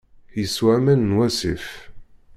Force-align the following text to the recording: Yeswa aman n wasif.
Yeswa 0.39 0.71
aman 0.77 1.01
n 1.09 1.15
wasif. 1.17 1.65